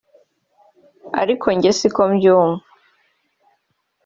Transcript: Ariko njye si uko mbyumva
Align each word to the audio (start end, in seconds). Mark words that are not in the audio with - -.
Ariko 1.21 1.45
njye 1.55 1.71
si 1.77 1.85
uko 1.89 2.01
mbyumva 2.09 2.65